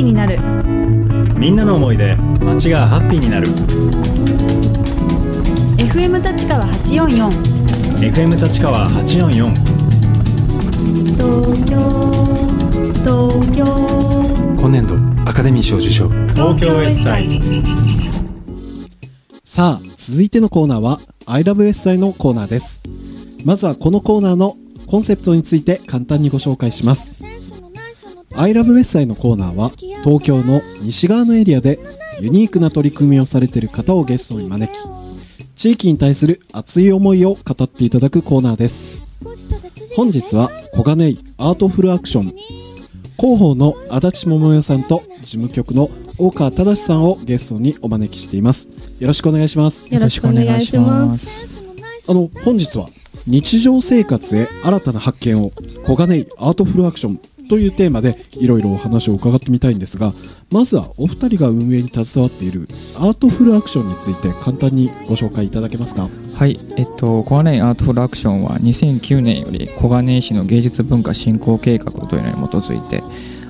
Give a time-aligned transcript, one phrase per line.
[0.00, 0.38] ーになる。
[1.38, 3.46] みんなの思いで街がハッピーになる。
[5.78, 7.30] FM 立川844
[8.12, 9.50] FM 立川844
[11.16, 11.78] 東京
[13.04, 13.64] 東京。
[14.60, 14.96] 今年度
[15.28, 16.08] アカデミー賞受賞。
[16.34, 17.40] 東京 S 祭
[19.44, 22.82] さあ続いてのコーナーは「ILOVES のコーナーです。
[23.44, 27.22] まずはこのコーナーのコンセプトについて簡単にご紹介します
[28.32, 29.70] ILOVES のコーナーは
[30.04, 31.78] 東京の西側のエリアで
[32.20, 34.78] ユニークな取り組みをされている方をゲストに招き
[35.56, 38.98] 地域に対する熱い思いを語っていただくコーナーです。
[39.94, 42.34] 本日は小金井アートフルアクション
[43.18, 48.68] 広報の足立桃代さんと事務局の大川忠さんをゲストにお招きしています。
[48.98, 49.86] よろしくお願いします。
[49.92, 51.60] よろしくお願いします。
[52.08, 52.88] あの本日は
[53.26, 55.52] 日常生活へ新たな発見を
[55.84, 60.14] 小金井アートフルアクションというテーマでいろいろお話を伺ってみたいんですが
[60.50, 66.08] まずはお二人が運営に携わっているアートフルアクションについて簡単にご紹介いただけますか？
[66.34, 73.02] はい、えっと、小金井アートフルアクションは2009年より小金井市の芸術文化振興計画というのに基づいて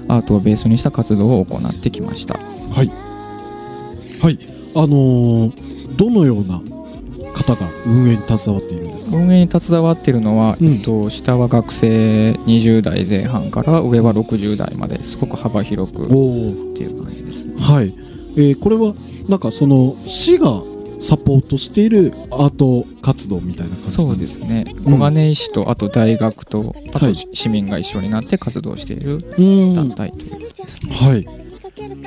[0.09, 2.35] アートをベースにした活動を行ってきました。
[2.35, 2.91] はい。
[4.21, 4.39] はい。
[4.75, 6.63] あのーどのような
[7.35, 9.17] 方が運営に携わっているんですか？
[9.17, 10.75] 運営に携わっているのは、うん。
[10.75, 17.55] えっと、下は学生20代前半から上は60代まですごく幅広くっていう感じですね。
[17.59, 17.95] はい、
[18.37, 18.95] えーこれは
[19.29, 20.63] なんかその市が
[21.01, 24.47] サポートしているアート活動みたいな感じそうですか？
[24.47, 24.75] ですね。
[24.85, 27.15] 小金井市とあと大学とあとはい。
[27.17, 29.75] 市民が一緒になって活動しているうん。
[29.75, 30.93] 団体というですね。
[30.93, 31.27] はい。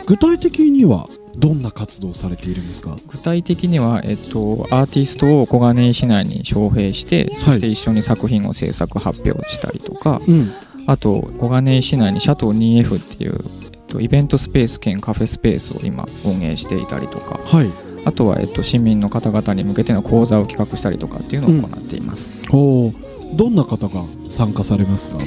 [0.05, 2.95] 具体的にはどんな活動をされているんですか？
[3.07, 10.51] 具体的には、えっと、アーティストを小金井市内に招聘して、そして一緒に作品を制作発表したりとかうん。
[10.85, 13.39] あと小金井市内にシャトー 2F っていう、
[13.73, 17.71] えっと、イベントスペース兼カフェスペースを今運営していたりとかはい。
[18.05, 23.35] あとは、えっと、市民の方々に向けての講座を企画したりとかっていうのを行っています、おー。
[23.37, 25.17] どんな方が参加されますか？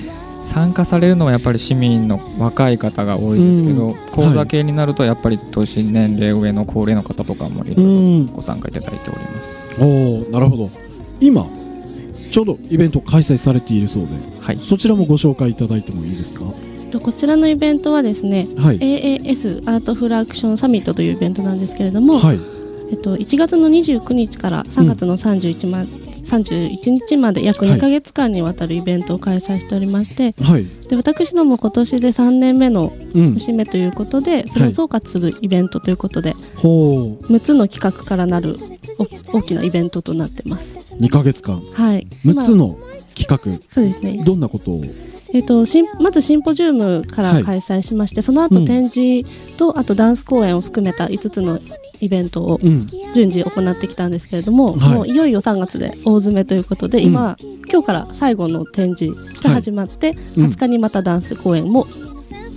[0.47, 3.97] 参加されるのはやっぱり市民の若い方が多いですけど、うん。
[4.13, 10.71] 講座系になるとやっぱり年年齢上の高齢の方とかもいろいろご参加いただいております、おおなるほど。
[11.21, 11.47] 今
[12.31, 14.57] ちょうどイベント開催されているそうではい。
[14.57, 16.45] そちらもご紹介いただいてもいいですか？
[16.91, 18.79] とこちらのイベントはですねはい。
[18.79, 22.41] AAS アートフルアクションサミットというイベントなんですけれども、はい。
[22.91, 25.85] えっと、1月の29日から3月の 31, ま、
[26.27, 27.77] 31日まで約はい。
[27.77, 30.65] 2ヶ月間にわたるイベントを開催しておりまして、はい。
[30.89, 33.35] で私ども今年で3年目のうん。
[33.35, 37.27] 節目ということでそれを総括するイベントということで、ほう。
[37.27, 38.59] 6つの企画からなる
[39.33, 40.95] お大きなイベントとなってます。
[40.97, 41.61] 2ヶ月間。
[41.73, 42.79] はい、6つ今の
[43.15, 44.17] 企そうですね。
[44.19, 44.85] 画どんなことを？
[45.33, 47.45] えっとシンまずシンポジウムからはい。
[47.45, 48.49] 開催しまして、そのうん。
[48.49, 51.59] 後展示と、あとダンス公演を含めた5つの
[52.01, 52.87] イベントをうん。
[53.15, 54.95] 順次行ってきたんですけれども、はい。
[54.95, 57.37] もういよいよ3月で大詰めということで、今
[57.71, 60.47] 今日から最後の展示が始まって、うん。
[60.47, 61.87] 20日にまたダンス公演も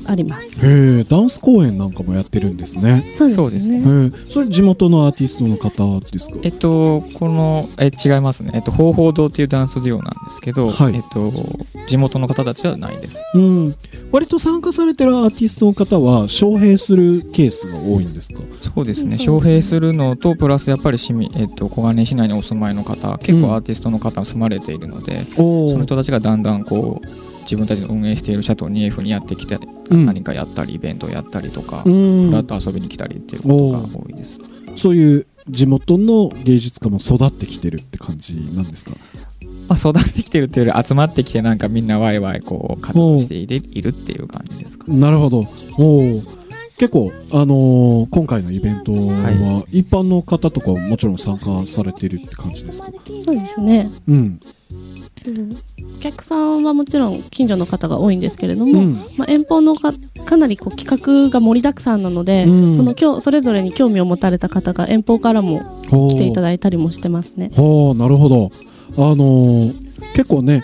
[0.07, 0.65] あります。
[0.65, 3.11] へえダンス公演なんかもやってるんですね。
[3.13, 4.11] そうですね。
[4.25, 6.39] それ地元のアーティストの方ですか？
[6.43, 10.95] えっと、このえ違いますね、えっと、方法堂っていうダンスデュオなんですけど、はい。
[10.95, 11.31] えっと、
[11.87, 13.19] 地元の方たちはないです。
[13.35, 13.75] うん。
[14.11, 18.41] 割と参加されてるアーティストの方は招聘するケースが多いんですか？
[18.57, 29.57] そうですね、うん招聘するのと、プラスやっぱり市民、えっと、小金井市内にお住まいの方、結構アーティストの方住まれているので、おその人たちがだんだんこう自分たちの運営しているシャトー 2F にやってきて、
[29.89, 30.05] うん。
[30.05, 32.27] 何かやったり、イベントをやったりとか、うん。
[32.27, 34.39] フラッと遊びに来たりっていうことが多いです。
[34.75, 38.91] そういう地元の芸術家も育ってきてるって感じなんですか？
[39.67, 44.97] まあ、育ってきてるっていうより集まってきてなんかみんなワイワイこう活動しているっていう感じですかね。
[44.97, 45.39] なるほど。
[45.39, 46.38] おー
[46.77, 52.91] 結構、あのー今回のイベントは一般の方とかももちろん参加されてるって感じですか？
[53.25, 54.39] そうですね、うん。
[55.97, 58.93] お客さんはもちろん近所の方が多いんですけれども、うん。
[59.17, 59.93] まあ、遠方のか
[60.25, 62.75] かなりこう企画が盛りだくさんなので、うん。
[62.75, 67.49] その今日それぞれに興味を持たれた方が遠方からも来ていただだいたりもしてますね。
[67.49, 68.51] なるほど。
[68.95, 70.63] あのー結構ね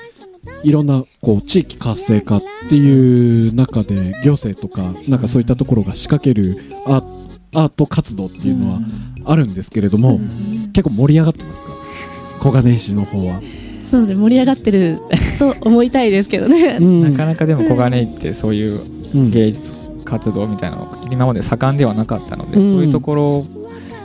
[0.65, 7.01] いろんなこう地域活性化っていう中で行政とかなんかそういったところが仕掛けるア
[7.53, 8.79] アート活動っていうのは
[9.23, 10.19] あるんですけれども、
[10.73, 11.69] 結構盛り上がってますか？
[12.41, 13.39] 小金井市の方は、
[13.91, 15.00] なので盛り上がってる
[15.39, 16.79] と思いたいですけどね。
[16.79, 18.81] なかなかでも小金井ってそういう
[19.13, 19.71] うん芸術
[20.03, 22.69] 活動みたいなのが今まで盛んではなかったので、うん。
[22.69, 23.45] そういうところ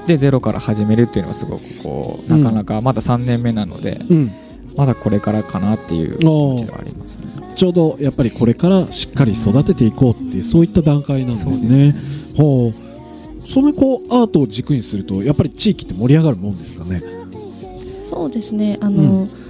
[0.06, 4.32] でゼロから始めるっていうのはすごくこうなかなかまだ3年目なので、うん
[4.76, 7.26] まだこれからかなっていう気持ちではありますね。
[7.54, 11.94] ちょうどやっぱりこれからしっかり育てていこうっていうそういった段階なんですね。
[12.36, 17.00] ほうそのこうアートを軸にするとやっぱり地域って盛り上がるもんですかね？
[18.08, 19.49] そうですねあの、そ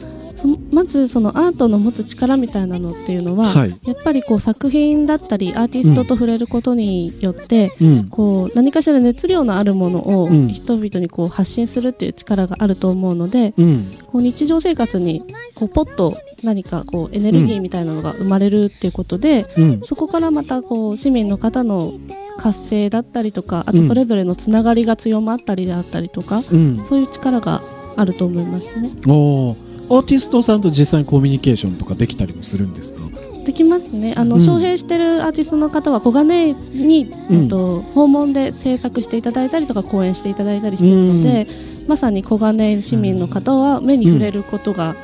[0.73, 3.79] まずそのアートの持つ力みたいなのっていうのは、はい。
[3.85, 8.09] やっぱりこう作品だったりアーティストと触れることによって、うん。
[8.09, 10.49] こう何かしら熱量のあるものをうん。
[10.49, 13.95] 人々にこう発信するっていう力があると思うので、うん。
[14.07, 15.23] こう日常生活に
[15.55, 19.81] こうポッと何かこうエネルギーみたいなのが生まれるっていうことで、うん。
[19.83, 21.95] そこからまたこう市民の方の
[22.39, 23.83] 活性だったりとかあうん。
[23.83, 26.85] とそれぞれのつながりが強まったりであったりとか、うん。
[26.85, 27.63] そういう力が
[27.97, 28.91] あると思いますね。
[29.07, 33.01] おーアーティストさんと実際にコミュニケーションとかできたりもするんですか？
[33.45, 34.15] できますね。
[34.17, 34.41] あの、うん。
[34.41, 41.49] 招聘してるアーティストの方は小金井に、うんえっと、訪問で制作していただいたりとか講演していただいたりしているので、
[41.89, 44.95] まさに小金井市民の方は目に触れることが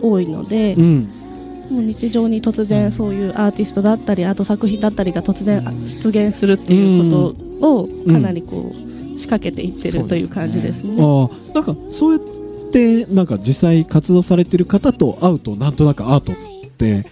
[0.00, 1.08] 多いので、うん。
[1.70, 11.00] もう日常に突然そういうアーティストだったりアート作品だったりが突然出現するっていうことをかなりこう仕掛けていってるという感じですね。
[11.00, 12.20] あーなんかそうや
[12.70, 16.36] ってなんか実際活動されてる方と会うとなんとなくアートっ
[16.78, 17.04] て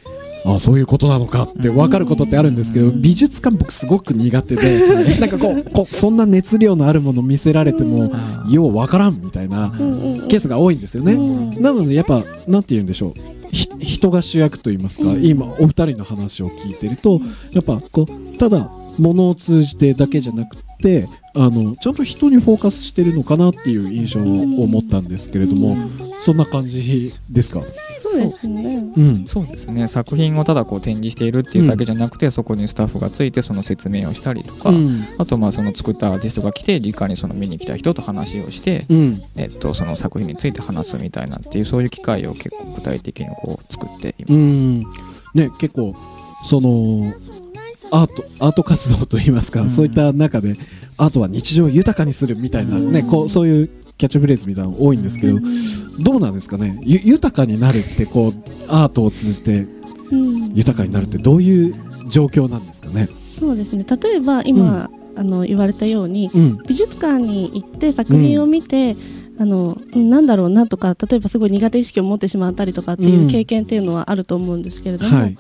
[0.45, 3.03] あーそういうことなのかって分かることってあるんですけど、うん。
[3.03, 8.11] 美術館僕すごく苦手で なんかこうこうそんな熱量のあるもの見せられても
[8.49, 9.73] よう分からんみたいな
[10.29, 11.15] ケースが多いんですよね。
[11.15, 13.13] うんなのでやっぱなんて言うんでしょう。
[13.51, 15.25] ひ人が主役と言いますか、うん。
[15.25, 17.21] 今お二人の話を聞いてると
[17.53, 21.09] やっぱこうただ物を通じてだけじゃなくて
[21.39, 25.77] あのちゃんと人にフォーカスしてるのかなっていう印象を持ったんですけれども、
[26.21, 27.63] そんな感じですか、
[27.99, 28.93] そうですね。
[28.97, 29.25] うん。
[29.27, 29.87] そうですね。
[29.87, 35.07] 作品をただこう展示しているっていうだけじゃなくて、そこにスタッフがついてその説明をしたりとか、うん。
[35.19, 39.23] あとまあその作ったアーティストが来て直にその見に来た人と話をして、うん。
[39.37, 44.33] えっと、その作品について話すみたいなっていうそういう機会を結構具体的にこう作っています。
[44.33, 44.81] うん。
[45.35, 45.95] ね結構
[46.45, 47.15] その
[47.91, 49.71] アートアート活動といいますか、うん。
[49.71, 50.57] そういった中で
[50.97, 55.39] アートは日常を豊かにするみたいな、ねこうそういうキャッチフレーズみたいなの多いんですけど、
[55.99, 56.79] どうなんですかね？
[56.83, 58.33] ゆ豊かになるってこう
[58.69, 59.67] アートを通じて
[60.11, 60.53] うん。
[60.55, 61.75] 豊かになるってどういう
[62.09, 63.09] 状況なんですかね？
[63.33, 63.85] そうですね。
[63.85, 66.59] 例えば今、あの言われたようにうん。
[66.67, 68.97] 美術館に行って作品を見て、
[69.39, 75.39] あのうんなんだろうなとか例えばすごい苦手意識を持ってしまったりとかっていう経験っていうのはあると思うんですけれども、はい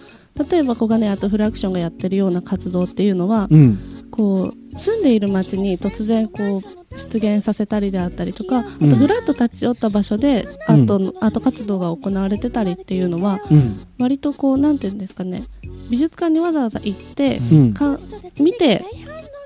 [0.50, 3.78] 例えば小金アートフラクションがやってるような活動っていうのは、うん。
[4.10, 8.90] こう住んでいる町に突然こう出現させたりであったりとかあうん。
[8.90, 13.86] とふらっと立ち寄った場所でアートの、アート活動が行われてたりっていうのはうん。
[13.98, 15.44] 割とこうなんていうんですかね
[15.90, 17.74] 美術館にわざわざ行ってうん。
[17.74, 17.96] か
[18.40, 18.84] 見て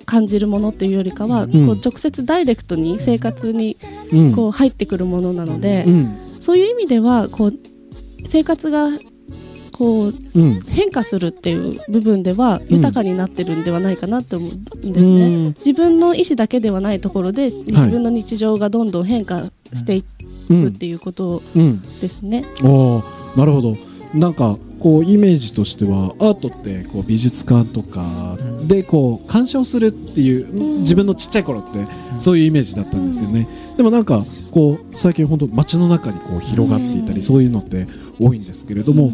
[0.06, 1.50] 感じるものっていうよりかは、ん。
[1.50, 3.76] こう直接ダイレクトに生活に
[4.12, 4.32] うん。
[4.34, 6.16] こう入ってくるものなので、うん。
[6.40, 7.52] そういう意味ではこう
[8.26, 8.88] 生活が
[9.82, 10.60] こううん。
[10.60, 12.76] 変化するっていう部分ではうん。
[12.76, 15.00] 豊かになってるんではないかなって思うんですね。
[15.00, 15.04] う
[15.50, 15.54] ん。
[15.58, 20.04] 自分の意思だけではないところで自分の日常がどんどん変化してい
[20.48, 21.82] くっていうことうん。
[22.00, 22.44] ですね。
[22.62, 23.76] おーなるほど。
[24.14, 28.36] なんかこうイメージとしてはアートってこう美術館とか
[28.66, 30.80] でこう鑑賞するっていう、ん。
[30.80, 31.78] 自分のちっちゃい頃って
[32.18, 37.22] そういうイメージだったんですよね、でもなんかこう最近本当街の中にこう広がっていたり、うん。
[37.22, 37.86] そういうのって
[38.20, 39.12] 多いんですけれども、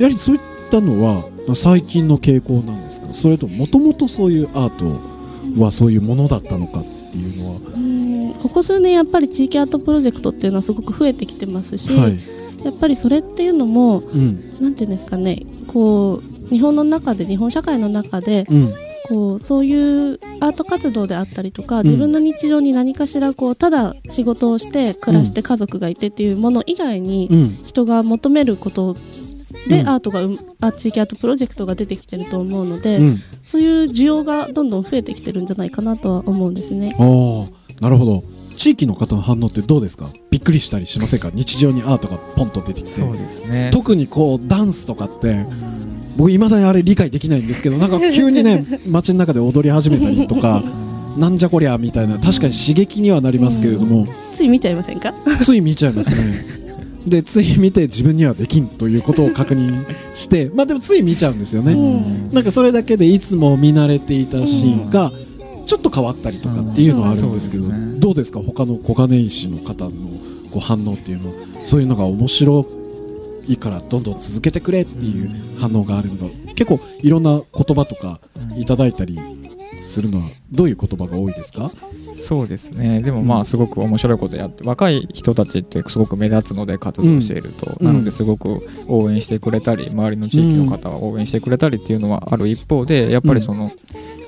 [0.00, 0.40] やはりそういっ
[0.70, 3.12] たのは最近の傾向なんですか？
[3.12, 4.68] それともともとそういうアー
[5.54, 8.00] トはそういうものだったのかっていうのは、うん
[8.40, 12.18] ここ数年やっぱり地域アートプロジェクトっていうのはすごく増えてきてますし、はい。
[12.64, 14.40] やっぱりそれっていうのもうん。
[14.60, 18.72] なんていうんですかねこう日本の中で日本社会の中でうん。
[19.08, 27.58] こうそういうアート活動であったりとか自分の日常に何かしらこうただ仕事をして暮らして家族がいてっていうもの以外にうん。
[27.66, 28.96] 人が求めること
[29.68, 29.88] でうん。
[29.88, 33.18] アートがうあ地域アートプロジェクトが出てきてると思うので、うん。
[33.44, 36.94] そういう需要がどんどん増えてきてるんじゃないかなとは思うんですね。
[36.98, 38.24] ああなるほど。
[38.56, 40.10] 地域の方の反応ってどうですか？
[40.30, 41.30] びっくりしたりしませんか？
[41.32, 42.90] 日常にアートがポンと出てきて。
[42.90, 43.70] そうですね。
[43.72, 45.46] 特にこうダンスとかってうん。
[46.16, 50.62] 僕いまだにあれ理解できないんですけどなんか急にね 街の中で踊り始めたりとか
[51.16, 54.06] なんじゃこりゃみたいな確かに刺激にはなりますけれども。
[54.34, 55.14] つい見ちゃいませんか？
[55.42, 56.69] つい見ちゃいますね
[57.06, 62.32] でつい見て自分にはできんということを確認してまあでもつい見ちゃうんですよね、うん。
[62.32, 65.12] なんかそれだけでいつも見慣れていたシーンが
[65.66, 67.70] ちょっと変わったりとかっていうのはあるんですけど、うん。
[67.70, 68.40] そうですねどうですか？
[68.40, 69.90] 他の小金井市の方の
[70.50, 72.66] こう反応っていうのはそういうのが面白
[73.48, 76.28] いからどんどん続けてくれっていう反応があるの。
[76.28, 78.20] が結構いろんな言葉とか
[78.56, 79.18] いただいたり
[79.82, 81.70] するのはどういう言葉が多いですか？
[82.16, 83.02] そうですね。
[83.02, 87.86] でもまあすごく面白いことやって若い人たちってすごく目立つので活動していると、うん。
[87.86, 93.72] なのですごく応援してくれたり周りの地域の方は応援してくれたりっていうのはある一方でやっぱりその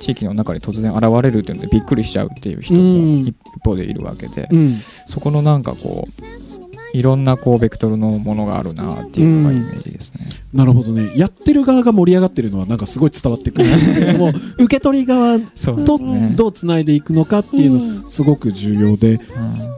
[0.01, 3.23] 地域の中に突然現れるっていうのでびっくりしちゃうっていう人うん。
[3.23, 4.69] も一方でいるわけで、うん。
[4.69, 6.62] そこのなんかこう
[6.95, 10.27] いろんなこうベクトルのものがあるなっていうのがイメージですね。
[10.53, 11.13] なるほどね。
[11.17, 13.69] やってる側が盛り上がってるのはなんかすごい伝わってくる。
[13.69, 15.99] ん ですけれども受け取り側と。
[16.37, 18.03] どうつないでいくのかっていううん。
[18.03, 19.15] のすごく重要で。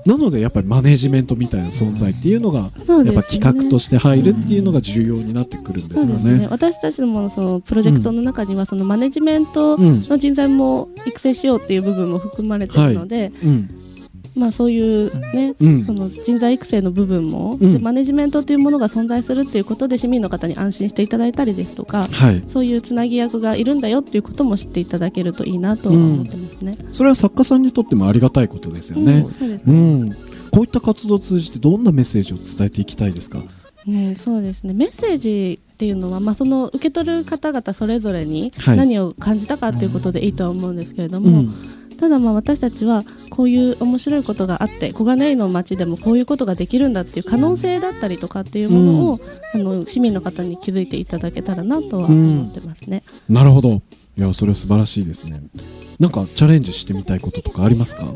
[0.07, 0.13] うん。
[0.13, 2.71] なのでやっぱりマネジメントみたいな存在っていうのがやっ
[3.15, 6.39] ぱ企画として入るっていうのが重要になってくるんですかそうですね。
[6.39, 6.49] ね。
[6.51, 13.71] 私たちもそのプロジェクトの中にはそのマネジメントうんの人材も育成しようっていう部分も含まれているので、うん
[14.35, 15.85] まあそういうね、うん。
[15.85, 17.73] その人材育成の部分も、うん。
[17.75, 22.43] でマネジメントというものが存在するっていうことで市民の方に安心していただいたりですとかはい。
[22.47, 26.79] そういうつなぎ役がいるんだよっていうことも知っていただけるといいなとは思ってますね。
[26.91, 29.13] それは作家さんにとってもありがたいことですよね。
[29.27, 29.35] うん。
[29.35, 30.13] そうですうねん。
[30.51, 33.43] こういった活動を通じてどんなメッセージを伝えていきたいですか？
[33.87, 34.73] うん、そうですね。
[34.73, 38.77] メッセージっていうのは、まあ、その受け取る方々それぞれにはい。
[38.77, 41.55] 何を感じたかっていうことでいいとは思うんですけれども、うん
[41.99, 49.21] ただまあ私たちはこういう面白いことがあって小金井の町でもこういうことができるんだっていう可能性だったりとかっていうものを、
[49.55, 53.03] あの市民の方に気づいていただけたらなとは思ってますね。
[53.29, 53.83] なるほど。
[54.17, 55.43] いやそれは素晴らしいですね。
[55.99, 58.07] なんかチャレンジしてみたいこととかありますか？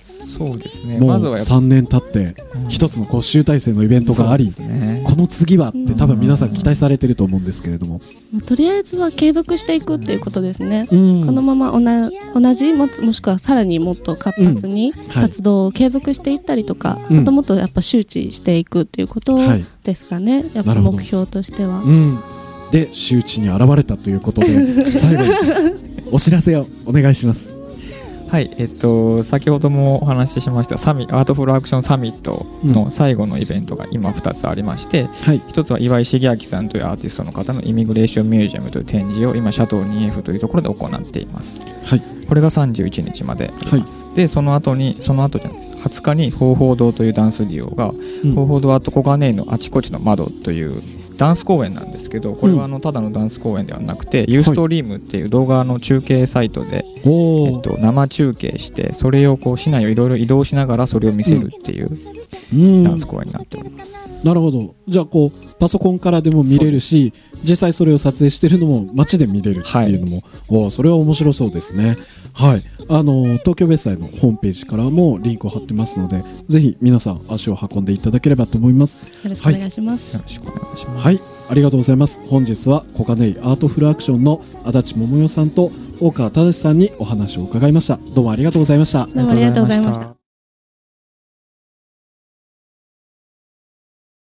[0.00, 0.98] そうですね。
[0.98, 2.34] もうまずはやっぱ3年経って
[2.68, 4.50] 一つのこう集大成のイベントがあり。
[4.50, 10.86] そうですねこの次はって多分皆さん期待されてると思うんですけれども、まあとりあえずは継続していくっていうことですね。
[10.92, 11.24] うん。
[11.24, 15.22] このまま同じももしくはさらにもっと活発にはい。
[15.22, 17.16] 活動を継続していったりとか、うん。
[17.16, 19.64] もっともっとやっぱ周知していくっていうことはい。
[19.84, 21.80] ですかね、やっぱ目標としては。
[21.82, 22.20] うん、
[22.70, 25.30] で周知に現れたということで 最後に
[26.12, 27.55] お知らせをお願いします
[28.28, 35.42] はい、えっと、先ほどもお話ししましたサミアートフルアクションサミットの最後のイベントが今2つありまして、はい。
[35.48, 41.60] 一つは岩井重明さんというアーティストの方のイミグレーションミュージアムという展示を今シャトー 2F というところで行っています。
[41.84, 42.02] はい。
[42.28, 45.76] これが31日まであります、でその後にその後じゃないです。
[45.76, 47.92] 20日に方法堂というダンスデュオが、
[48.24, 48.34] うん。
[48.34, 50.82] 方法堂アート小金井のあちこちの窓という
[51.16, 61.90] ダンス公演なんですけどこれはあのただのダンス公演ではなくて、ユーストリームっていう動画の中継サイトで、えっと、生中継してそれをこう市内をいろいろ移動しながらそれを見せるっていう
[62.52, 62.82] うん。
[62.82, 64.74] ダンス公演になっております、なるほど。
[64.86, 71.96] じゃあこうパソコンからでも見れるし実際それを撮影してるのも街で見れるっていうのも、おーそれは面白そうですね。
[72.32, 72.62] はい。
[72.88, 79.02] あのー東京ベッサイのホームページからもリンクを貼ってますのでぜひ皆さん足を運んでいただければと思います。
[79.02, 80.14] よろしくお願いします。
[80.14, 81.04] よろしくお願いします。
[81.04, 81.18] はい。
[81.50, 82.20] ありがとうございます。
[82.28, 90.25] 本日は小金井アートフルアクションの足立桃代さんと大川忠さんにお話を伺いましたどうもありがとうございましたどうもありがとうございました。